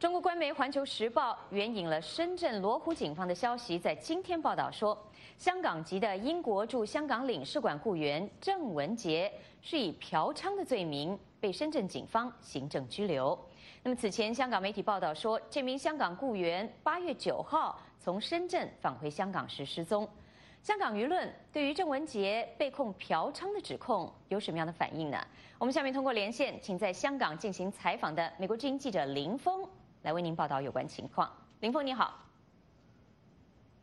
[0.00, 4.96] 中国官媒《环球时报》援引了深圳罗湖警方的消息，在今天报道说，
[5.38, 9.28] 香港籍的英国驻香港领事馆雇员郑文杰
[9.60, 13.36] 是以嫖娼的罪名被深圳警方行政拘留。
[13.82, 20.08] 那么此前香港媒体报道说，这名香港雇员八月九号从深圳返回香港时失踪。
[20.62, 25.18] 香港舆论对于郑文杰被控嫖娼的指控有什么样的反应呢？
[25.58, 29.68] 我们下面通过连线，请在香港进行采访的美国之音记者林峰。
[30.08, 31.30] 来为您报道有关情况，
[31.60, 32.18] 林峰你好。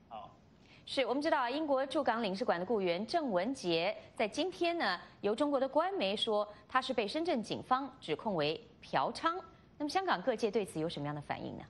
[0.10, 0.36] 好，
[0.84, 9.40] 是我们知道英国驻港领事馆的雇员郑文杰，在今天呢，由中国的官媒说他是被深圳警方指控为嫖娼。
[9.78, 11.64] 那么香港各界对此有什么样的反应呢？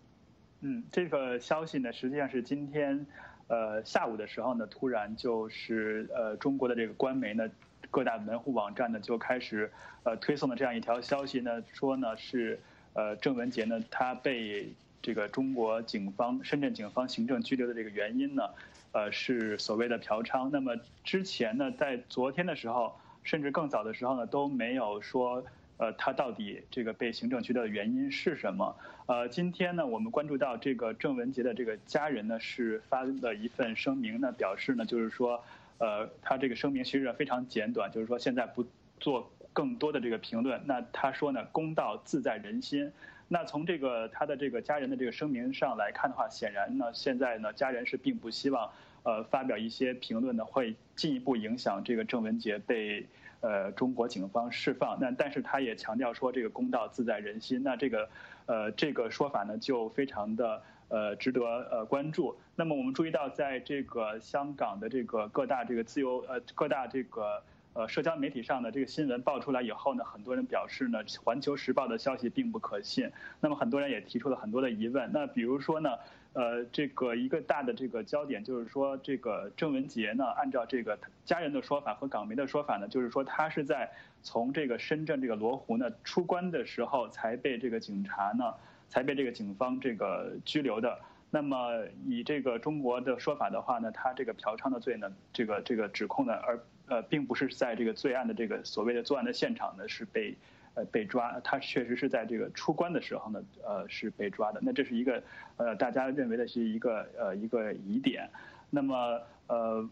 [0.62, 3.06] 嗯，这个消息呢，实际上是今天
[3.48, 7.46] 呃下午的时候呢，突然就是呃中国的这个官媒呢，
[7.92, 9.70] 各大门户网站呢就开始
[10.04, 12.58] 呃推送的这样一条消息呢，说呢是。
[12.96, 14.70] 呃，郑文杰呢，他被
[15.02, 18.44] 这个中国警方、深圳警方行政拘留的这个原因呢，
[18.94, 20.50] 呃，是所谓的嫖娼。
[20.50, 25.44] 那么之前呢，在昨天的时候，甚至更早的时候呢，都没有说，
[25.76, 28.74] 呃，他到底这个被行政拘留的原因是什么？
[29.08, 35.44] 呃，今天呢，我们关注到这个郑文杰的这个家人呢，是发了一份声明呢，表示呢，就是说，
[35.80, 38.66] 呃，他这个声明其实非常简短，就是说现在不
[39.02, 39.30] 做。
[39.56, 42.92] 更多的这个评论，那他说呢，公道自在人心。
[43.30, 48.70] 那从这个他的这个家人的这个声明上来看的话，显然呢，现在呢，家人是并不希望
[49.04, 53.08] 呃发表一些评论呢，会进一步影响这个郑文杰被
[53.40, 54.98] 呃中国警方释放。
[55.00, 57.64] 那但是他也强调说，这个公道自在人心。
[57.64, 58.10] 那这个
[58.48, 62.36] 呃这个说法呢，就非常的呃值得呃关注。
[62.58, 67.42] 那么我们注意到，在这个香港的这个各大这个自由呃各大这个。
[67.76, 73.12] 呃，社交媒体上的这个新闻爆出来以后呢，很多人表示呢，《环球时报》的消息并不可信。
[73.42, 75.12] 那么很多人也提出了很多的疑问。
[75.12, 75.90] 那比如说呢，
[76.32, 83.92] 呃，这个一个大的这个焦点就是说，这个郑文杰呢，按照这个家人的说法和港媒的说法呢，就是说他是在
[84.24, 88.54] 从这个深圳这个罗湖呢出关的时候才被这个警察呢，
[88.88, 90.98] 才被这个警方这个拘留的。
[91.30, 96.58] 那么以这个中国的说法的话呢，他这个嫖娼的罪呢，这个这个指控呢，而
[96.88, 100.36] 呃并不是在这个罪案的这个所谓的作案的现场呢是被
[100.74, 104.60] 呃被抓，他确实是在这个出关的时候呢呃是被抓的。
[104.62, 105.24] 那这是一个
[105.58, 108.30] 呃大家认为的是一个呃一个疑点。
[108.70, 109.90] 那么呃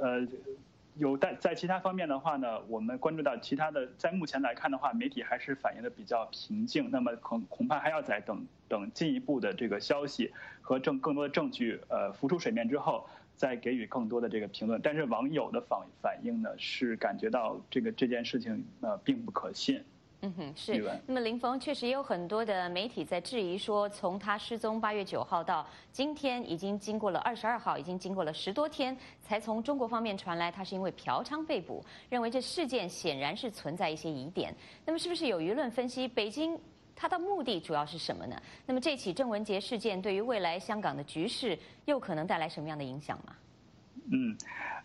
[0.00, 0.26] 呃。
[0.98, 6.90] 有在在其他方面的话呢，我们关注到其他的，在目前来看的话，媒体还是反映的比较平静。
[6.90, 14.80] 那么恐恐怕还要再等等进一步的这个消息和证更多的证据呃浮出水面之后，再给予更多的这个评论。
[14.82, 19.82] 但是网友的反反应呢，是感觉到这个这件事情呃并不可信。
[20.24, 20.88] 嗯哼，是。
[21.04, 34.54] 那么林峰确实也有很多的媒体在质疑说，从他失踪八月九号到今天，已经经过了二十二号，已经经过了十多天，才从中国方面传来他是因为嫖娼被捕，认为这事件显然是存在一些疑点。
[34.86, 36.56] 那么是不是有舆论分析，北京
[36.94, 38.36] 他的目的主要是什么呢？
[38.66, 43.36] 那么这起郑文杰事件对于未来香港的局势又可能带来什么样的影响吗？
[44.10, 44.36] 嗯，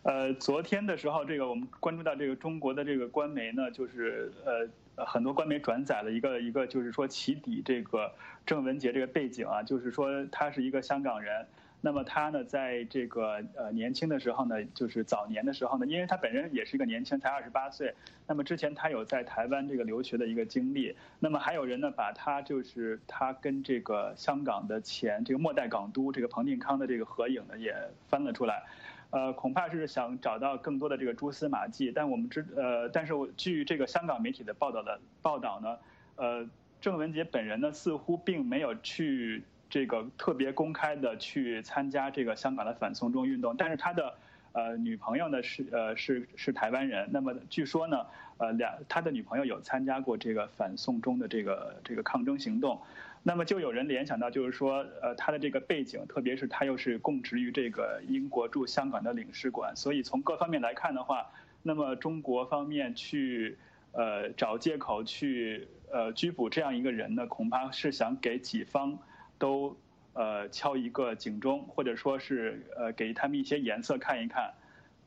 [0.04, 8.12] 呃，昨天的时候，这个我们关注到这个中国的这个官媒呢，就是呃，很多官媒转载了一个一个，就是说起底这个
[8.46, 11.48] 郑文杰这个背景啊，就是说他是一个香港人，
[11.80, 17.94] 那么他呢，在这个呃年轻的时候呢，就是早年的时候呢，因为他本人也是一个年轻，才二十八岁，
[18.26, 27.76] 那么之前他有在台湾这个留学的一个经历，那么还有人呢，把他就是他跟这个香港的前这个末代港督这个彭定康的这个合影呢，也
[28.08, 28.64] 翻了出来。
[29.10, 35.78] 呃，恐怕是想找到更多的这个蛛丝马迹，但我们知呃，但是我据这个香港媒体的报道的报道呢，
[36.18, 36.50] 呃，
[36.82, 44.14] 郑文杰本人呢似乎并没有去这个特别公开的去参加这个香港的反送中运动，但是他的
[44.54, 48.06] 呃女朋友呢是呃是是台湾人，那么据说呢，
[48.38, 52.80] 呃两他的女朋友有参加过这个反送中的这个这个抗争行动。
[53.24, 61.30] 那么就有人联想到，就是说，呃，他的这个背景，特别是他又是供职于这个英国驻香港的领事馆，所以从各方面来看的话，
[61.62, 63.58] 那么中国方面去，
[63.92, 68.98] 呃，找借口去，呃，拘捕这样一个人呢，恐怕是想给己方
[69.38, 69.78] 都，
[70.14, 74.54] 呃，敲一个警钟，或者说是，呃，给他们一些颜色看一看。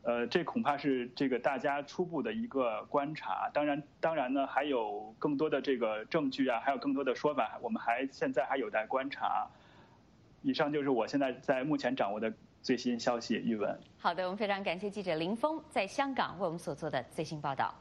[0.02, 3.50] 呃，这恐怕是这个大家初步的一个观察。
[3.52, 9.46] 当然，当然呢，还有更多的这个证据啊，还有更多的说法，我们还现在还有待观察。
[10.42, 13.78] 以上就是我现在在目前掌握的最新消息，玉文。
[13.98, 17.74] 好的，我们非常感谢记者林峰在香港为我们所做的最新报道。